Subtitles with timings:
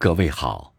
[0.00, 0.76] 各位好，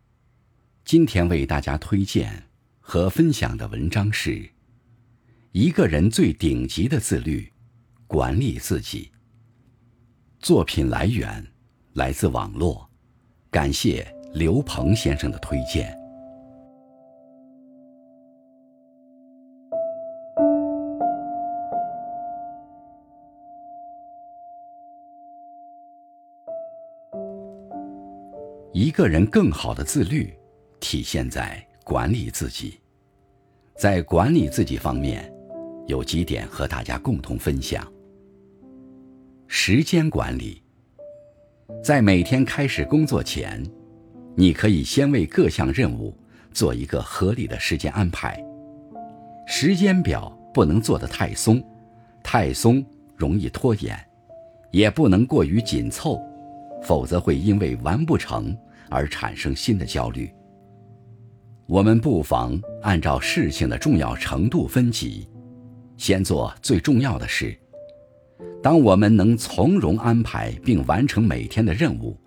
[0.86, 2.46] 今天为大家推荐
[2.80, 4.50] 和分享的文章是：
[5.52, 7.52] 一个人最顶级的自律，
[8.08, 9.12] 管理自己。
[10.40, 11.46] 作品来源
[11.96, 12.90] 来自网络，
[13.52, 15.99] 感谢刘鹏先生的推荐。
[28.82, 30.34] 一个人更好的自律，
[30.80, 32.80] 体现在管理自己。
[33.76, 35.30] 在管理自己方面，
[35.88, 37.86] 有几点和大家共同分享。
[39.50, 40.64] 时间管理，
[41.84, 43.62] 在每天开始工作前，
[44.34, 46.18] 你可以先为各项任务
[46.54, 48.42] 做一个合理的时间安排。
[49.46, 51.62] 时间表不能做得太松，
[52.24, 52.82] 太松
[53.18, 53.94] 容易拖延；
[54.72, 56.18] 也不能过于紧凑。
[56.82, 58.58] 否则会因为完不成
[58.90, 60.30] 而产生新的焦虑。
[61.68, 65.28] 我们不妨按照事情的重要程度分级，
[65.98, 67.56] 先做最重要的事。
[68.62, 72.18] 当我们能从容安排并完成每天的任务，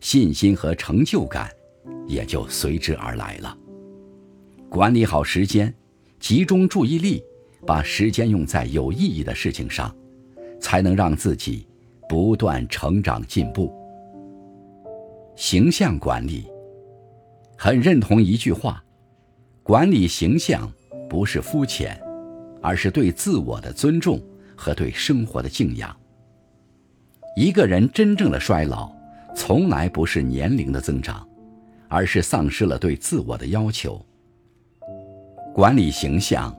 [0.00, 1.50] 信心和成就感
[2.06, 3.58] 也就随之而来了。
[4.68, 5.74] 管理好时间，
[6.20, 7.22] 集中注意力，
[7.66, 9.94] 把时间用在有意义的事情上，
[10.60, 11.66] 才能让自己
[12.08, 13.72] 不断成长进步。
[15.34, 16.46] 形象管理，
[17.56, 18.84] 很认同一句话：
[19.62, 20.70] 管理形象
[21.08, 21.98] 不是肤浅，
[22.60, 24.20] 而是对自我的尊重
[24.54, 25.94] 和对生活的敬仰。
[27.34, 28.94] 一个人真正的衰老，
[29.34, 31.26] 从来不是年龄的增长，
[31.88, 34.04] 而是丧失了对自我的要求。
[35.54, 36.54] 管理形象，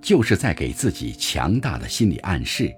[0.00, 2.72] 就是在给自己强大的心理暗示：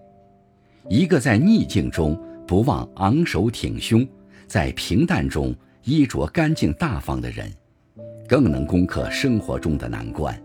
[0.88, 4.08] 一个在逆境中不忘昂首挺胸。
[4.46, 7.52] 在平淡中衣着干净大方的人，
[8.28, 10.40] 更能攻克生活中的难关。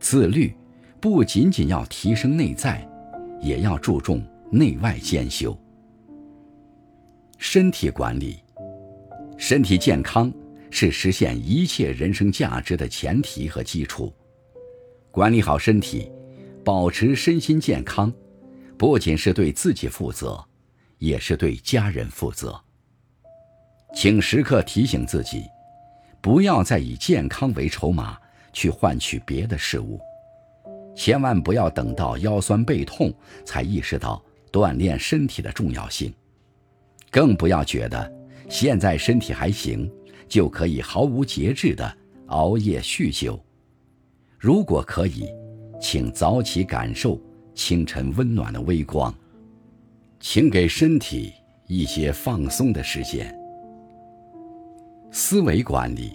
[0.00, 0.54] 自律
[1.00, 2.88] 不仅仅要提升内在，
[3.40, 5.56] 也要注重内外兼修。
[7.36, 8.38] 身体管理，
[9.36, 10.32] 身体健康
[10.70, 14.12] 是实现一切人生价值的前提和基础。
[15.10, 16.10] 管理好身体，
[16.64, 18.12] 保持身心健康，
[18.76, 20.44] 不仅是对自己负责，
[20.98, 22.60] 也是对家人负责。
[23.94, 25.44] 请时刻提醒自己，
[26.20, 28.18] 不要再以健康为筹码
[28.52, 29.98] 去换取别的事物，
[30.94, 33.12] 千万不要等到腰酸背痛
[33.44, 34.22] 才意识到
[34.52, 36.12] 锻炼身体的重要性，
[37.10, 38.12] 更不要觉得
[38.48, 39.90] 现在身体还行
[40.28, 43.42] 就可以毫无节制的熬夜酗酒。
[44.38, 45.26] 如果可以，
[45.80, 47.20] 请早起感受
[47.54, 49.12] 清晨温暖的微光，
[50.20, 51.32] 请给身体
[51.66, 53.34] 一些放松的时间。
[55.10, 56.12] 思维管理，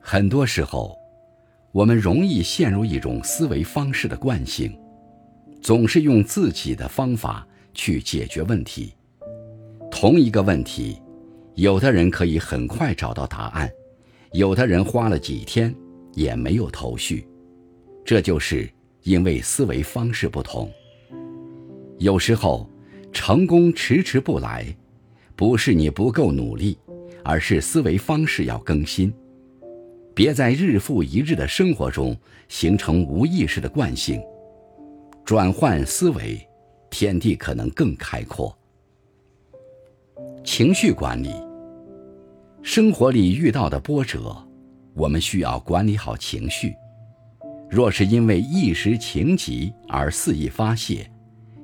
[0.00, 0.96] 很多时候，
[1.72, 4.72] 我们容易陷入一种思维方式的惯性，
[5.60, 8.94] 总是用自己的方法去解决问题。
[9.90, 11.02] 同一个问题，
[11.54, 13.68] 有的人可以很快找到答案，
[14.32, 15.74] 有的人花了几天
[16.12, 17.26] 也没有头绪。
[18.04, 18.70] 这就是
[19.02, 20.70] 因为思维方式不同。
[21.98, 22.70] 有时候，
[23.12, 24.64] 成功迟迟不来，
[25.34, 26.78] 不是你不够努力。
[27.24, 29.12] 而是思维方式要更新，
[30.14, 32.16] 别在日复一日的生活中
[32.48, 34.22] 形成无意识的惯性。
[35.24, 36.38] 转换思维，
[36.90, 38.56] 天地可能更开阔。
[40.44, 41.32] 情绪管理，
[42.62, 44.36] 生活里遇到的波折，
[44.92, 46.74] 我们需要管理好情绪。
[47.70, 51.10] 若是因为一时情急而肆意发泄，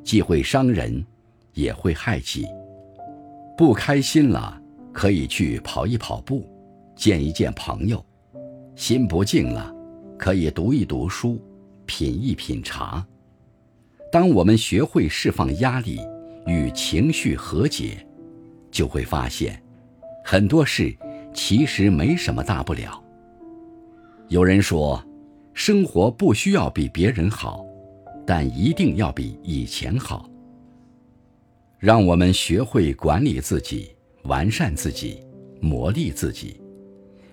[0.03, 1.04] 既会伤人，
[1.53, 2.47] 也会害己。
[3.56, 4.59] 不开心了。
[5.00, 6.46] 可以去跑一跑步，
[6.94, 7.96] 见一见朋友；
[8.76, 9.74] 心不静了，
[10.18, 11.40] 可以读一读书，
[11.86, 13.02] 品一品茶。
[14.12, 16.00] 当我们学会释放压力，
[16.46, 18.06] 与情绪和解，
[18.70, 19.62] 就会发现，
[20.22, 20.94] 很多事
[21.32, 23.03] 其实没什么大不了。
[24.28, 25.03] 有人说，
[25.54, 27.64] 生活不需要比别人好，
[28.26, 30.28] 但一定要比以前好。
[31.78, 33.96] 让我们学会管理自己。
[34.24, 35.20] 完善自己，
[35.60, 36.60] 磨砺自己，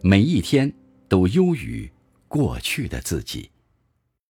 [0.01, 0.71] 每一天
[1.07, 1.89] 都优于
[2.27, 3.49] 过去的自己。